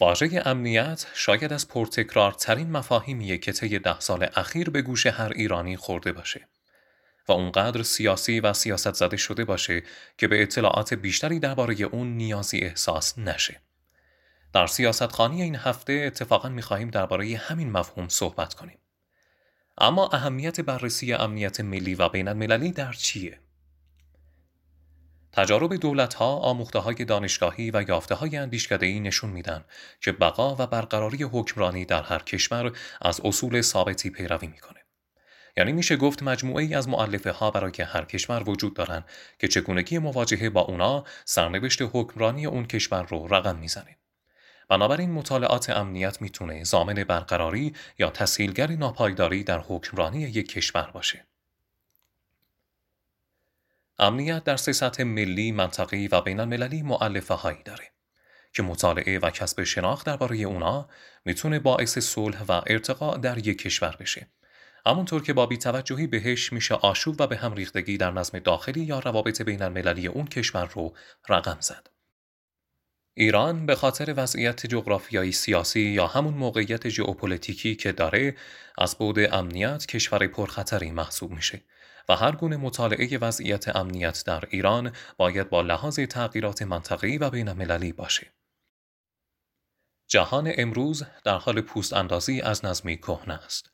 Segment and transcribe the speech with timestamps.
[0.00, 5.76] واژه امنیت شاید از پرتکرارترین مفاهیمیه که طی ده سال اخیر به گوش هر ایرانی
[5.76, 6.48] خورده باشه
[7.28, 9.82] و اونقدر سیاسی و سیاست زده شده باشه
[10.18, 13.60] که به اطلاعات بیشتری درباره اون نیازی احساس نشه.
[14.52, 18.78] در سیاست خانی این هفته اتفاقا می‌خواهیم درباره همین مفهوم صحبت کنیم.
[19.78, 23.40] اما اهمیت بررسی امنیت ملی و بین المللی در چیه؟
[25.38, 29.64] تجارب دولتها، آموخته های دانشگاهی و یافته های اندیشکدهی نشون میدن
[30.00, 32.72] که بقا و برقراری حکمرانی در هر کشور
[33.02, 34.80] از اصول ثابتی پیروی می‌کنه.
[35.56, 39.04] یعنی میشه گفت مجموعه ای از معلفه ها برای هر کشور وجود دارن
[39.38, 43.98] که چگونگی مواجهه با اونا سرنوشت حکمرانی اون کشور رو رقم می‌زنه.
[44.68, 51.26] بنابراین مطالعات امنیت می‌تونه زامن برقراری یا تسهیلگر ناپایداری در حکمرانی یک کشور باشه.
[53.98, 57.84] امنیت در سطح ملی، منطقی و بین المللی معلفه هایی داره
[58.52, 60.88] که مطالعه و کسب شناخت درباره اونا
[61.24, 64.30] می‌تونه باعث صلح و ارتقا در یک کشور بشه.
[64.86, 68.98] همونطور که با بیتوجهی بهش میشه آشوب و به هم ریختگی در نظم داخلی یا
[68.98, 70.94] روابط بین المللی اون کشور رو
[71.28, 71.97] رقم زد.
[73.20, 78.36] ایران به خاطر وضعیت جغرافیایی سیاسی یا همون موقعیت ژئوپلیتیکی که داره
[78.78, 81.60] از بود امنیت کشور پرخطری محسوب میشه
[82.08, 87.48] و هر گونه مطالعه وضعیت امنیت در ایران باید با لحاظ تغییرات منطقی و بین
[87.48, 88.26] المللی باشه.
[90.08, 93.70] جهان امروز در حال پوست اندازی از نظمی کهنه است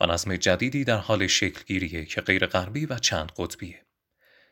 [0.00, 3.87] و نظم جدیدی در حال شکلگیریه که غیر غربی و چند قطبیه.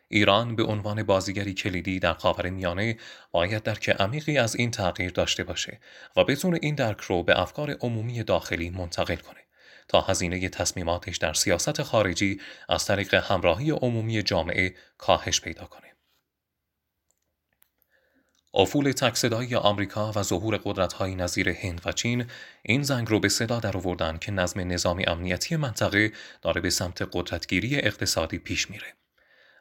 [0.08, 2.98] ایران به عنوان بازیگری کلیدی در خاور میانه
[3.30, 5.80] باید درک عمیقی از این تغییر داشته باشه
[6.16, 9.40] و بتونه این درک رو به افکار عمومی داخلی منتقل کنه
[9.88, 15.86] تا هزینه تصمیماتش در سیاست خارجی از طریق همراهی عمومی جامعه کاهش پیدا کنه.
[18.54, 22.26] افول تکصدایی آمریکا و ظهور قدرت‌های نظیر هند و چین
[22.62, 27.08] این زنگ رو به صدا در آوردن که نظم نظامی امنیتی منطقه داره به سمت
[27.12, 28.94] قدرتگیری اقتصادی پیش میره.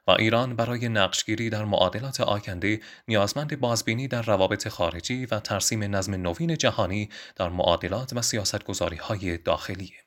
[0.07, 6.15] و ایران برای نقشگیری در معادلات آینده نیازمند بازبینی در روابط خارجی و ترسیم نظم
[6.15, 10.05] نوین جهانی در معادلات و سیاستگذاری های داخلیه.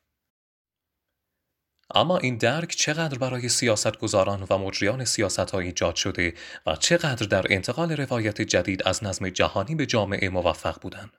[1.95, 6.35] اما این درک چقدر برای سیاستگزاران و مجریان سیاست های ایجاد شده
[6.67, 11.17] و چقدر در انتقال روایت جدید از نظم جهانی به جامعه موفق بودند؟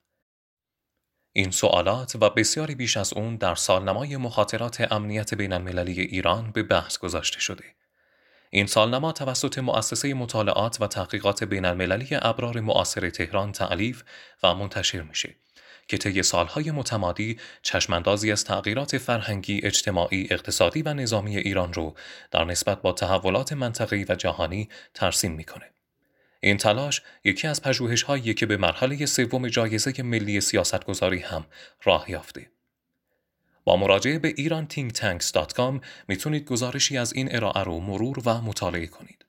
[1.36, 6.64] این سوالات و بسیاری بیش از اون در سالنمای مخاطرات امنیت بین المللی ایران به
[6.64, 7.79] بحث گذاشته شده.
[8.50, 14.04] این سالنما توسط مؤسسه مطالعات و تحقیقات بین المللی ابرار معاصر تهران تعلیف
[14.44, 15.36] و منتشر میشه
[15.88, 21.96] که طی سالهای متمادی چشماندازی از تغییرات فرهنگی، اجتماعی، اقتصادی و نظامی ایران رو
[22.32, 25.72] در نسبت با تحولات منطقه‌ای و جهانی ترسیم می‌کنه.
[26.42, 31.46] این تلاش یکی از پژوهش‌هایی که به مرحله سوم جایزه ملی سیاستگذاری هم
[31.84, 32.52] راه یافته.
[33.70, 39.26] با مراجعه به ایرانتینگتانکس.com می‌تونید گزارشی از این ارائه رو مرور و مطالعه کنید.